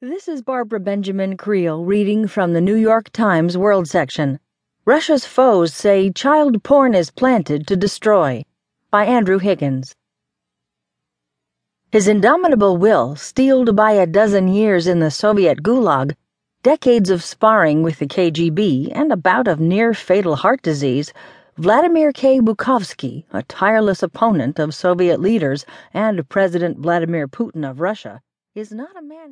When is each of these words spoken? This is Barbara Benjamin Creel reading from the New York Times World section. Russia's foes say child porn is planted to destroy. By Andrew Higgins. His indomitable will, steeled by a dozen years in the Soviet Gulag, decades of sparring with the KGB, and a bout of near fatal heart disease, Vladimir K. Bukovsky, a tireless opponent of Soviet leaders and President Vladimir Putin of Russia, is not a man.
This 0.00 0.28
is 0.28 0.42
Barbara 0.42 0.78
Benjamin 0.78 1.36
Creel 1.36 1.84
reading 1.84 2.28
from 2.28 2.52
the 2.52 2.60
New 2.60 2.76
York 2.76 3.10
Times 3.10 3.58
World 3.58 3.88
section. 3.88 4.38
Russia's 4.84 5.24
foes 5.24 5.74
say 5.74 6.12
child 6.12 6.62
porn 6.62 6.94
is 6.94 7.10
planted 7.10 7.66
to 7.66 7.74
destroy. 7.74 8.44
By 8.92 9.06
Andrew 9.06 9.38
Higgins. 9.38 9.96
His 11.90 12.06
indomitable 12.06 12.76
will, 12.76 13.16
steeled 13.16 13.74
by 13.74 13.90
a 13.90 14.06
dozen 14.06 14.46
years 14.46 14.86
in 14.86 15.00
the 15.00 15.10
Soviet 15.10 15.64
Gulag, 15.64 16.14
decades 16.62 17.10
of 17.10 17.24
sparring 17.24 17.82
with 17.82 17.98
the 17.98 18.06
KGB, 18.06 18.92
and 18.94 19.10
a 19.10 19.16
bout 19.16 19.48
of 19.48 19.58
near 19.58 19.94
fatal 19.94 20.36
heart 20.36 20.62
disease, 20.62 21.12
Vladimir 21.56 22.12
K. 22.12 22.38
Bukovsky, 22.38 23.24
a 23.32 23.42
tireless 23.42 24.04
opponent 24.04 24.60
of 24.60 24.76
Soviet 24.76 25.18
leaders 25.18 25.66
and 25.92 26.28
President 26.28 26.78
Vladimir 26.78 27.26
Putin 27.26 27.68
of 27.68 27.80
Russia, 27.80 28.20
is 28.54 28.70
not 28.70 28.96
a 28.96 29.02
man. 29.02 29.26